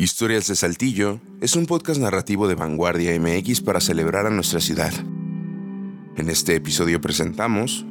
[0.00, 4.92] Historias de Saltillo es un podcast narrativo de Vanguardia MX para celebrar a nuestra ciudad.
[6.14, 7.84] En este episodio presentamos...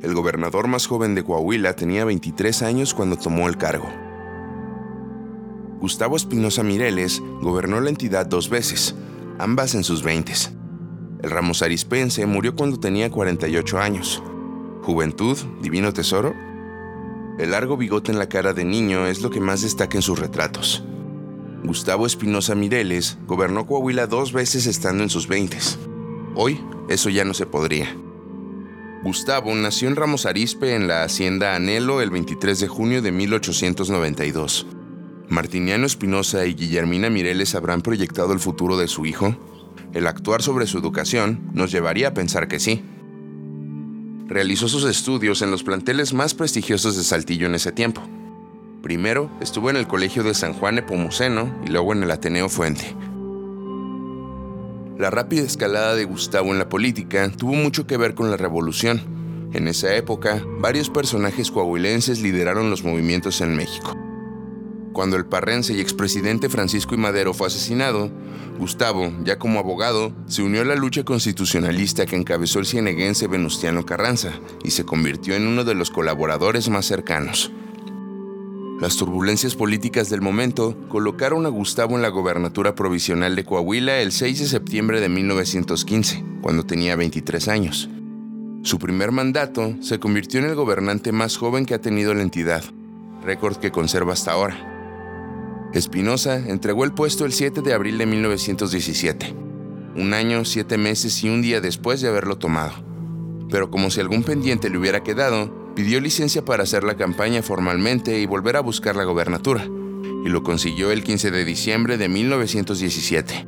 [0.00, 3.90] El gobernador más joven de Coahuila tenía 23 años cuando tomó el cargo.
[5.80, 8.94] Gustavo Espinosa Mireles gobernó la entidad dos veces,
[9.38, 10.32] ambas en sus 20.
[11.22, 14.22] El Ramos Arispense murió cuando tenía 48 años.
[14.82, 16.34] Juventud, divino tesoro,
[17.40, 20.18] el largo bigote en la cara de niño es lo que más destaca en sus
[20.18, 20.84] retratos.
[21.64, 25.78] Gustavo Espinosa Mireles gobernó Coahuila dos veces estando en sus veintes.
[26.34, 27.96] Hoy, eso ya no se podría.
[29.02, 34.66] Gustavo nació en Ramos Arispe en la hacienda Anhelo el 23 de junio de 1892.
[35.30, 39.34] Martiniano Espinosa y Guillermina Mireles habrán proyectado el futuro de su hijo.
[39.94, 42.84] El actuar sobre su educación nos llevaría a pensar que sí
[44.30, 48.00] realizó sus estudios en los planteles más prestigiosos de Saltillo en ese tiempo.
[48.80, 52.96] Primero estuvo en el Colegio de San Juan Epomuceno y luego en el Ateneo Fuente.
[54.98, 59.02] La rápida escalada de Gustavo en la política tuvo mucho que ver con la revolución.
[59.52, 63.99] En esa época, varios personajes coahuilenses lideraron los movimientos en México.
[65.00, 66.98] Cuando el parrense y expresidente Francisco I.
[66.98, 68.10] Madero fue asesinado,
[68.58, 73.86] Gustavo, ya como abogado, se unió a la lucha constitucionalista que encabezó el cieneguense Venustiano
[73.86, 77.50] Carranza y se convirtió en uno de los colaboradores más cercanos.
[78.78, 84.12] Las turbulencias políticas del momento colocaron a Gustavo en la gobernatura provisional de Coahuila el
[84.12, 87.88] 6 de septiembre de 1915, cuando tenía 23 años.
[88.64, 92.64] Su primer mandato se convirtió en el gobernante más joven que ha tenido la entidad,
[93.24, 94.69] récord que conserva hasta ahora.
[95.72, 99.36] Espinosa entregó el puesto el 7 de abril de 1917,
[99.94, 102.72] un año, siete meses y un día después de haberlo tomado.
[103.50, 108.18] Pero como si algún pendiente le hubiera quedado, pidió licencia para hacer la campaña formalmente
[108.18, 109.64] y volver a buscar la gobernatura,
[110.24, 113.46] y lo consiguió el 15 de diciembre de 1917.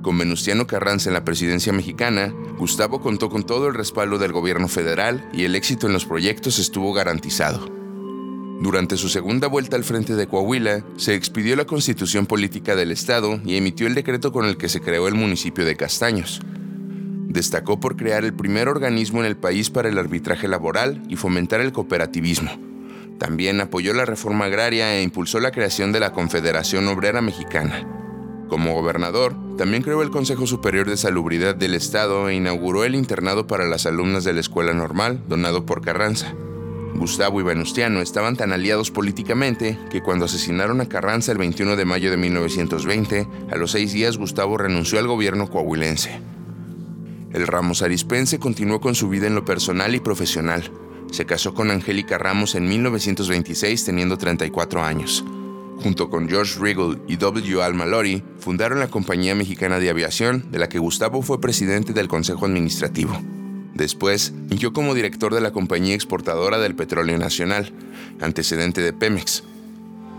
[0.00, 4.68] Con Venustiano Carranza en la presidencia mexicana, Gustavo contó con todo el respaldo del gobierno
[4.68, 7.79] federal y el éxito en los proyectos estuvo garantizado.
[8.60, 13.40] Durante su segunda vuelta al frente de Coahuila, se expidió la constitución política del Estado
[13.42, 16.42] y emitió el decreto con el que se creó el municipio de Castaños.
[17.26, 21.62] Destacó por crear el primer organismo en el país para el arbitraje laboral y fomentar
[21.62, 22.50] el cooperativismo.
[23.18, 27.88] También apoyó la reforma agraria e impulsó la creación de la Confederación Obrera Mexicana.
[28.50, 33.46] Como gobernador, también creó el Consejo Superior de Salubridad del Estado e inauguró el internado
[33.46, 36.34] para las alumnas de la Escuela Normal, donado por Carranza.
[37.00, 41.86] Gustavo y Venustiano estaban tan aliados políticamente que cuando asesinaron a Carranza el 21 de
[41.86, 46.20] mayo de 1920, a los seis días Gustavo renunció al gobierno coahuilense.
[47.32, 50.70] El Ramos Arispense continuó con su vida en lo personal y profesional.
[51.10, 55.24] Se casó con Angélica Ramos en 1926 teniendo 34 años.
[55.82, 57.62] Junto con George Riggle y W.
[57.62, 62.08] Alma Lori, fundaron la Compañía Mexicana de Aviación, de la que Gustavo fue presidente del
[62.08, 63.18] Consejo Administrativo.
[63.74, 67.72] Después, fungió como director de la compañía exportadora del petróleo nacional,
[68.20, 69.44] antecedente de Pemex.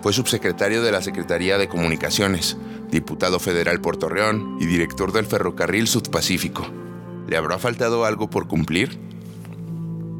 [0.01, 2.57] Fue subsecretario de la Secretaría de Comunicaciones,
[2.89, 6.67] diputado federal por Torreón y director del ferrocarril Sudpacífico.
[7.27, 8.97] ¿Le habrá faltado algo por cumplir?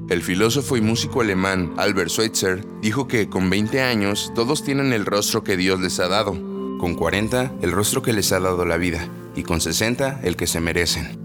[0.09, 5.06] El filósofo y músico alemán Albert Schweitzer dijo que con 20 años todos tienen el
[5.06, 6.34] rostro que Dios les ha dado,
[6.80, 10.47] con 40 el rostro que les ha dado la vida y con 60 el que
[10.47, 11.21] se merecen.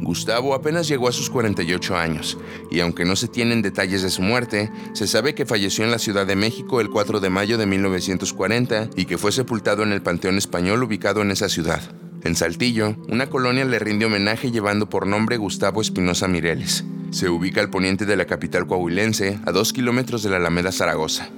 [0.00, 2.38] Gustavo apenas llegó a sus 48 años,
[2.70, 5.98] y aunque no se tienen detalles de su muerte, se sabe que falleció en la
[5.98, 10.02] Ciudad de México el 4 de mayo de 1940 y que fue sepultado en el
[10.02, 11.80] Panteón Español ubicado en esa ciudad.
[12.22, 16.84] En Saltillo, una colonia le rinde homenaje llevando por nombre Gustavo Espinosa Mireles.
[17.10, 21.28] Se ubica al poniente de la capital coahuilense, a dos kilómetros de la Alameda Zaragoza.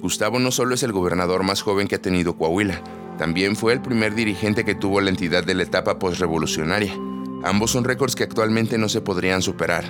[0.00, 2.80] Gustavo no solo es el gobernador más joven que ha tenido Coahuila,
[3.18, 6.94] también fue el primer dirigente que tuvo la entidad de la etapa postrevolucionaria.
[7.44, 9.84] Ambos son récords que actualmente no se podrían superar.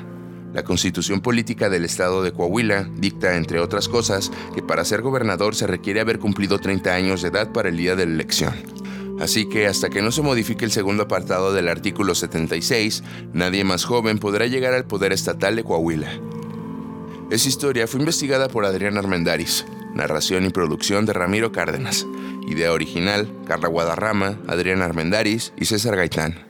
[0.52, 5.54] La constitución política del estado de Coahuila dicta, entre otras cosas, que para ser gobernador
[5.54, 8.54] se requiere haber cumplido 30 años de edad para el día de la elección.
[9.20, 13.02] Así que hasta que no se modifique el segundo apartado del artículo 76,
[13.32, 16.08] nadie más joven podrá llegar al poder estatal de Coahuila.
[17.30, 22.06] Esa historia fue investigada por Adrián Armendaris, narración y producción de Ramiro Cárdenas,
[22.46, 26.47] idea original, Carla Guadarrama, Adrián Armendaris y César Gaitán.